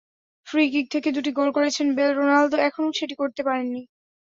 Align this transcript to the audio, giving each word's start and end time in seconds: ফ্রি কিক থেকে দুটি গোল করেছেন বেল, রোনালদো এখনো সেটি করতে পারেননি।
ফ্রি 0.47 0.63
কিক 0.69 0.85
থেকে 0.93 1.09
দুটি 1.11 1.31
গোল 1.37 1.49
করেছেন 1.57 1.87
বেল, 1.97 2.11
রোনালদো 2.13 2.57
এখনো 2.67 2.89
সেটি 2.99 3.15
করতে 3.15 3.41
পারেননি। 3.47 3.81